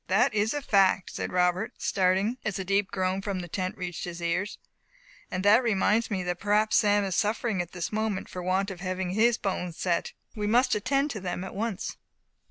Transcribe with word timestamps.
"That 0.07 0.33
is 0.33 0.55
a 0.55 0.63
fact," 0.63 1.11
said 1.11 1.31
Robert, 1.31 1.73
starting, 1.77 2.37
as 2.43 2.57
a 2.57 2.65
deep 2.65 2.89
groan 2.89 3.21
from 3.21 3.37
the 3.41 3.47
tent 3.47 3.77
reached 3.77 4.05
his 4.05 4.19
ears; 4.19 4.57
"and 5.29 5.45
that 5.45 5.61
reminds 5.61 6.09
me 6.09 6.23
that 6.23 6.39
perhaps 6.39 6.77
Sam 6.77 7.03
is 7.03 7.15
suffering 7.15 7.61
at 7.61 7.71
this 7.73 7.91
moment 7.91 8.27
for 8.27 8.39
the 8.41 8.47
want 8.47 8.71
of 8.71 8.79
having 8.79 9.11
his 9.11 9.37
bones 9.37 9.77
set. 9.77 10.13
We 10.35 10.47
must 10.47 10.73
attend 10.73 11.11
to 11.11 11.19
them 11.19 11.43
at 11.43 11.53
once." 11.53 11.97